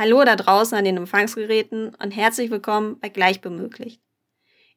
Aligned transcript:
Hallo 0.00 0.24
da 0.24 0.34
draußen 0.34 0.78
an 0.78 0.86
den 0.86 0.96
Empfangsgeräten 0.96 1.94
und 1.94 2.10
herzlich 2.10 2.50
willkommen 2.50 2.98
bei 3.00 3.10
Gleichbemöglicht. 3.10 4.00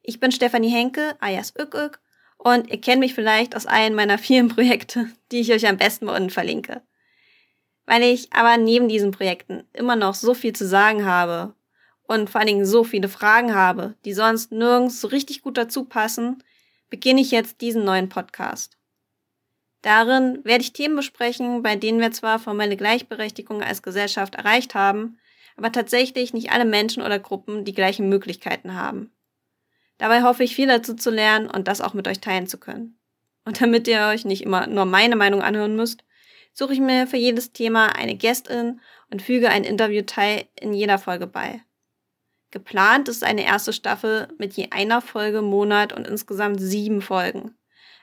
Ich 0.02 0.20
bin 0.20 0.32
Stefanie 0.32 0.68
Henke, 0.68 1.16
alias 1.18 1.54
Ückück, 1.58 2.02
und 2.36 2.70
ihr 2.70 2.78
kennt 2.78 3.00
mich 3.00 3.14
vielleicht 3.14 3.56
aus 3.56 3.64
einem 3.64 3.96
meiner 3.96 4.18
vielen 4.26 4.48
Projekte, 4.48 5.08
die 5.32 5.40
ich 5.40 5.50
euch 5.50 5.66
am 5.66 5.78
besten 5.78 6.10
unten 6.10 6.28
verlinke. 6.28 6.82
Weil 7.86 8.02
ich 8.02 8.34
aber 8.34 8.58
neben 8.58 8.86
diesen 8.86 9.12
Projekten 9.12 9.64
immer 9.72 9.96
noch 9.96 10.14
so 10.14 10.34
viel 10.34 10.54
zu 10.54 10.66
sagen 10.66 11.06
habe 11.06 11.54
und 12.02 12.28
vor 12.28 12.40
allen 12.42 12.48
Dingen 12.48 12.66
so 12.66 12.84
viele 12.84 13.08
Fragen 13.08 13.54
habe, 13.54 13.94
die 14.04 14.12
sonst 14.12 14.52
nirgends 14.52 15.00
so 15.00 15.08
richtig 15.08 15.40
gut 15.40 15.56
dazu 15.56 15.86
passen, 15.86 16.44
beginne 16.90 17.22
ich 17.22 17.30
jetzt 17.30 17.62
diesen 17.62 17.82
neuen 17.82 18.10
Podcast. 18.10 18.76
Darin 19.84 20.42
werde 20.46 20.62
ich 20.62 20.72
Themen 20.72 20.96
besprechen, 20.96 21.62
bei 21.62 21.76
denen 21.76 22.00
wir 22.00 22.10
zwar 22.10 22.38
formelle 22.38 22.74
Gleichberechtigung 22.74 23.62
als 23.62 23.82
Gesellschaft 23.82 24.34
erreicht 24.34 24.74
haben, 24.74 25.18
aber 25.58 25.72
tatsächlich 25.72 26.32
nicht 26.32 26.52
alle 26.52 26.64
Menschen 26.64 27.02
oder 27.02 27.18
Gruppen 27.18 27.66
die 27.66 27.74
gleichen 27.74 28.08
Möglichkeiten 28.08 28.74
haben. 28.76 29.12
Dabei 29.98 30.22
hoffe 30.22 30.42
ich 30.42 30.54
viel 30.54 30.68
dazu 30.68 30.94
zu 30.94 31.10
lernen 31.10 31.50
und 31.50 31.68
das 31.68 31.82
auch 31.82 31.92
mit 31.92 32.08
euch 32.08 32.20
teilen 32.20 32.46
zu 32.46 32.56
können. 32.56 32.98
Und 33.44 33.60
damit 33.60 33.86
ihr 33.86 34.06
euch 34.06 34.24
nicht 34.24 34.42
immer 34.42 34.66
nur 34.66 34.86
meine 34.86 35.16
Meinung 35.16 35.42
anhören 35.42 35.76
müsst, 35.76 36.02
suche 36.54 36.72
ich 36.72 36.80
mir 36.80 37.06
für 37.06 37.18
jedes 37.18 37.52
Thema 37.52 37.94
eine 37.94 38.14
Gästin 38.14 38.80
und 39.10 39.20
füge 39.20 39.50
ein 39.50 39.64
Interviewteil 39.64 40.46
in 40.58 40.72
jeder 40.72 40.96
Folge 40.96 41.26
bei. 41.26 41.60
Geplant 42.50 43.10
ist 43.10 43.22
eine 43.22 43.44
erste 43.44 43.74
Staffel 43.74 44.28
mit 44.38 44.54
je 44.54 44.68
einer 44.70 45.02
Folge 45.02 45.42
Monat 45.42 45.92
und 45.92 46.06
insgesamt 46.06 46.58
sieben 46.58 47.02
Folgen. 47.02 47.54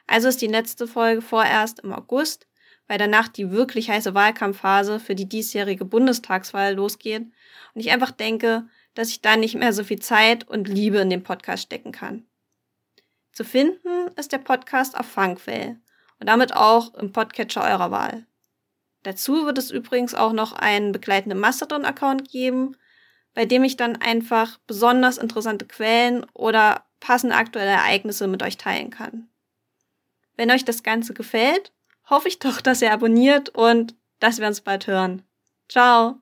Also 0.08 0.28
ist 0.28 0.42
die 0.42 0.48
letzte 0.48 0.88
Folge 0.88 1.22
vorerst 1.22 1.80
im 1.80 1.94
August, 1.94 2.48
weil 2.88 2.98
danach 2.98 3.28
die 3.28 3.52
wirklich 3.52 3.90
heiße 3.90 4.14
Wahlkampfphase 4.14 5.00
für 5.00 5.16
die 5.16 5.30
diesjährige 5.30 5.86
Bundestagswahl 5.86 6.74
losgeht 6.74 7.24
und 7.74 7.82
ich 7.82 7.92
einfach 7.92 8.12
denke, 8.12 8.68
dass 8.94 9.10
ich 9.10 9.22
da 9.22 9.38
nicht 9.38 9.56
mehr 9.56 9.74
so 9.74 9.84
viel 9.84 10.00
Zeit 10.00 10.48
und 10.48 10.68
Liebe 10.68 10.98
in 10.98 11.10
den 11.10 11.24
Podcast 11.24 11.64
stecken 11.64 11.92
kann. 11.92 12.26
Zu 13.32 13.46
finden 13.46 14.10
ist 14.18 14.34
der 14.34 14.40
Podcast 14.40 15.00
auf 15.00 15.06
Funkville 15.06 15.80
und 16.20 16.28
damit 16.28 16.54
auch 16.54 16.94
im 16.96 17.14
Podcatcher 17.14 17.64
eurer 17.64 17.92
Wahl. 17.92 18.26
Dazu 19.04 19.46
wird 19.46 19.58
es 19.58 19.72
übrigens 19.72 20.14
auch 20.14 20.34
noch 20.34 20.54
einen 20.54 20.92
begleitenden 20.92 21.40
Mastodon-Account 21.40 22.30
geben, 22.30 22.76
bei 23.34 23.46
dem 23.46 23.64
ich 23.64 23.78
dann 23.78 23.96
einfach 23.96 24.60
besonders 24.68 25.18
interessante 25.18 25.66
Quellen 25.66 26.26
oder 26.34 26.86
passende 27.00 27.36
aktuelle 27.36 27.72
Ereignisse 27.72 28.28
mit 28.28 28.44
euch 28.44 28.58
teilen 28.58 28.90
kann. 28.90 29.31
Wenn 30.42 30.50
euch 30.50 30.66
das 30.66 30.82
Ganze 30.82 31.14
gefällt, 31.14 31.72
hoffe 32.10 32.28
ich 32.28 32.40
doch, 32.40 32.62
dass 32.62 32.82
ihr 32.82 32.92
abonniert 32.92 33.50
und 33.50 33.94
dass 34.18 34.40
wir 34.40 34.48
uns 34.48 34.62
bald 34.62 34.88
hören. 34.88 35.22
Ciao! 35.70 36.16